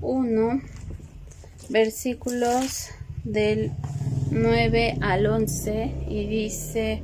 [0.00, 0.62] 1
[1.68, 2.88] versículos
[3.24, 3.72] del
[4.30, 7.02] 9 al 11 y dice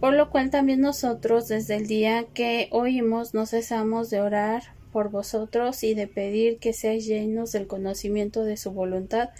[0.00, 5.10] por lo cual también nosotros desde el día que oímos no cesamos de orar por
[5.10, 9.30] vosotros y de pedir que seáis llenos del conocimiento de su voluntad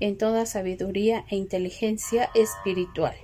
[0.00, 3.14] en toda sabiduría e inteligencia espiritual,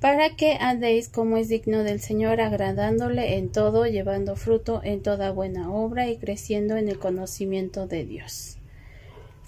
[0.00, 5.30] para que andéis como es digno del Señor, agradándole en todo, llevando fruto en toda
[5.30, 8.58] buena obra y creciendo en el conocimiento de Dios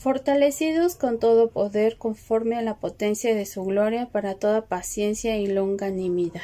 [0.01, 5.47] fortalecidos con todo poder conforme a la potencia de su gloria para toda paciencia y
[5.47, 6.41] longanimidad.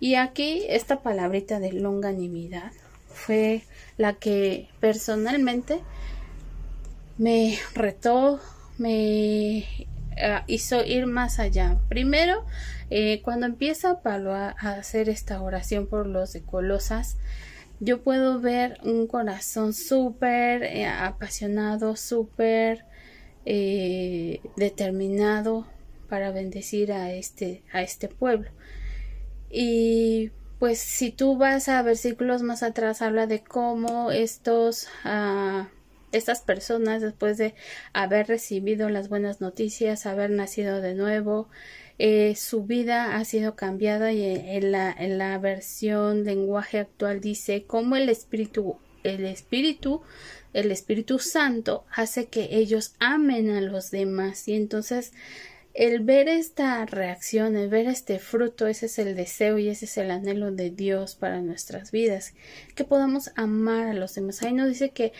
[0.00, 2.72] Y aquí esta palabrita de longanimidad
[3.14, 3.62] fue
[3.96, 5.80] la que personalmente
[7.16, 8.40] me retó,
[8.78, 11.78] me eh, hizo ir más allá.
[11.88, 12.44] Primero,
[12.90, 17.16] eh, cuando empieza Pablo a, hacer esta oración por los de Colosas,
[17.80, 22.84] yo puedo ver un corazón súper eh, apasionado, súper
[24.56, 25.66] determinado
[26.08, 28.48] para bendecir a este, a este pueblo.
[29.50, 30.30] Y
[30.64, 35.64] pues si tú vas a versículos más atrás, habla de cómo estos, uh,
[36.10, 37.54] estas personas, después de
[37.92, 41.50] haber recibido las buenas noticias, haber nacido de nuevo,
[41.98, 47.64] eh, su vida ha sido cambiada y en la, en la versión lenguaje actual dice
[47.66, 50.00] cómo el espíritu el espíritu
[50.54, 54.48] el espíritu santo hace que ellos amen a los demás.
[54.48, 55.12] Y entonces
[55.74, 59.98] el ver esta reacción, el ver este fruto, ese es el deseo y ese es
[59.98, 62.34] el anhelo de Dios para nuestras vidas,
[62.76, 64.42] que podamos amar a los demás.
[64.42, 65.12] Ahí no dice que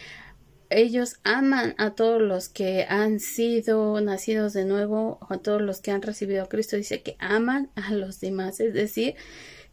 [0.70, 5.90] ellos aman a todos los que han sido nacidos de nuevo, a todos los que
[5.90, 9.16] han recibido a Cristo, dice que aman a los demás, es decir,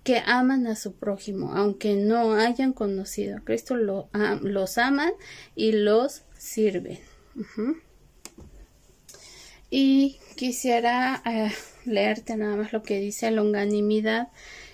[0.04, 4.10] que aman a su prójimo, aunque no hayan conocido a Cristo, lo,
[4.42, 5.12] los aman
[5.56, 7.00] y los sirven.
[9.74, 11.50] Y quisiera eh,
[11.86, 14.28] leerte nada más lo que dice longanimidad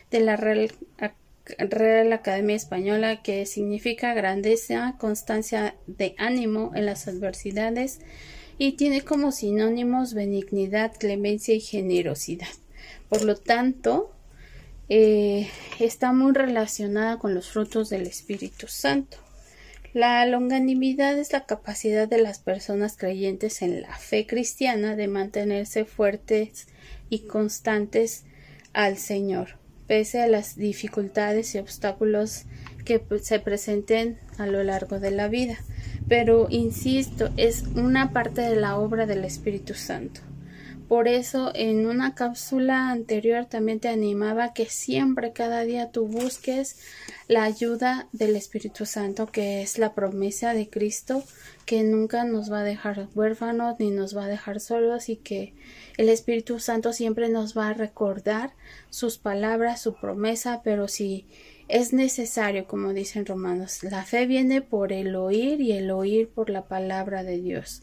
[0.09, 0.71] de la Real
[2.11, 7.99] Academia Española, que significa grandeza, constancia de ánimo en las adversidades
[8.57, 12.47] y tiene como sinónimos benignidad, clemencia y generosidad.
[13.07, 14.11] Por lo tanto,
[14.89, 15.47] eh,
[15.79, 19.17] está muy relacionada con los frutos del Espíritu Santo.
[19.93, 25.85] La longanimidad es la capacidad de las personas creyentes en la fe cristiana de mantenerse
[25.85, 26.67] fuertes
[27.09, 28.25] y constantes
[28.73, 32.43] al Señor pese a las dificultades y obstáculos
[32.85, 35.57] que se presenten a lo largo de la vida.
[36.07, 40.21] Pero, insisto, es una parte de la obra del Espíritu Santo.
[40.87, 46.77] Por eso, en una cápsula anterior también te animaba que siempre, cada día, tú busques
[47.27, 51.25] la ayuda del Espíritu Santo, que es la promesa de Cristo,
[51.65, 55.53] que nunca nos va a dejar huérfanos ni nos va a dejar solos y que
[55.97, 58.53] el Espíritu Santo siempre nos va a recordar
[58.89, 61.25] sus palabras, su promesa, pero si
[61.67, 66.49] es necesario, como dicen Romanos, la fe viene por el oír y el oír por
[66.49, 67.81] la palabra de Dios.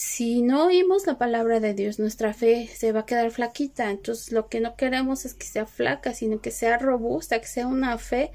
[0.00, 3.90] Si no oímos la palabra de Dios, nuestra fe se va a quedar flaquita.
[3.90, 7.66] Entonces, lo que no queremos es que sea flaca, sino que sea robusta, que sea
[7.66, 8.30] una fe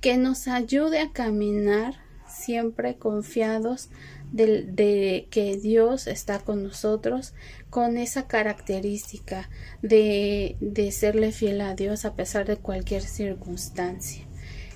[0.00, 1.94] que nos ayude a caminar
[2.26, 3.90] siempre confiados
[4.32, 7.32] de, que Dios está con nosotros,
[7.70, 9.48] con esa característica
[9.82, 14.24] de, de serle fiel a Dios a pesar de cualquier circunstancia.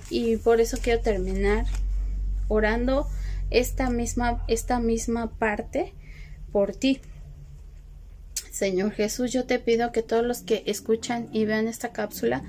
[0.09, 1.65] Y por eso quiero terminar
[2.47, 3.09] orando
[3.49, 5.95] esta misma, esta misma parte
[6.51, 7.01] por ti.
[8.51, 12.43] Señor Jesús, yo te pido que todos los que escuchan y vean esta cápsula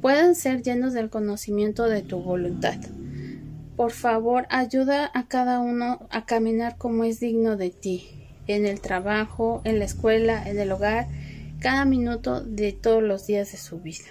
[0.00, 2.76] puedan ser llenos del conocimiento de tu voluntad.
[3.76, 8.80] Por favor, ayuda a cada uno a caminar como es digno de ti, en el
[8.80, 11.08] trabajo, en la escuela, en el hogar,
[11.60, 14.10] cada minuto de todos los días de su vida,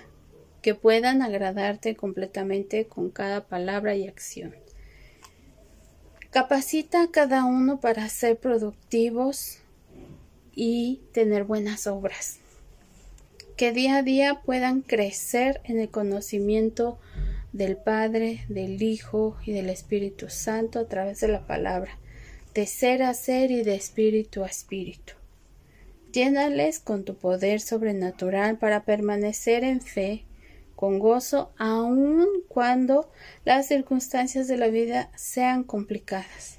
[0.62, 4.62] que puedan agradarte completamente con cada palabra y acción.
[6.33, 9.59] Capacita a cada uno para ser productivos
[10.56, 12.39] y tener buenas obras.
[13.56, 16.97] Que día a día puedan crecer en el conocimiento
[17.51, 22.00] del Padre, del Hijo y del Espíritu Santo a través de la palabra,
[22.56, 25.13] de ser a ser y de espíritu a espíritu.
[26.13, 30.24] Llénales con tu poder sobrenatural para permanecer en fe,
[30.83, 33.09] con gozo, aun cuando
[33.45, 36.57] las circunstancias de la vida sean complicadas.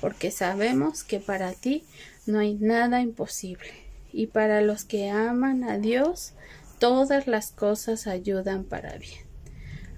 [0.00, 1.82] porque sabemos que para ti
[2.24, 3.72] no hay nada imposible.
[4.12, 6.34] Y para los que aman a Dios,
[6.78, 9.22] todas las cosas ayudan para bien.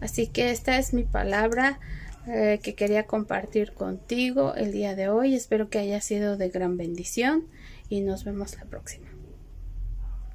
[0.00, 1.78] Así que esta es mi palabra
[2.26, 5.34] eh, que quería compartir contigo el día de hoy.
[5.34, 7.46] Espero que haya sido de gran bendición
[7.90, 9.10] y nos vemos la próxima.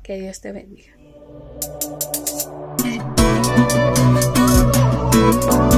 [0.03, 0.91] Que Dios te bendiga.
[5.31, 5.70] Bye.